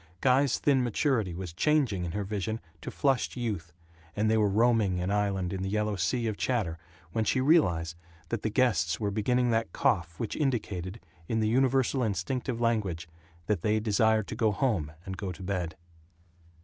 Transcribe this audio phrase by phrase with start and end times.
[0.19, 3.71] Guy's thin maturity was changing in her vision to flushed youth
[4.15, 6.79] and they were roaming an island in the yellow sea of chatter
[7.11, 7.95] when she realized
[8.29, 13.07] that the guests were beginning that cough which indicated, in the universal instinctive language,
[13.45, 15.75] that they desired to go home and go to bed.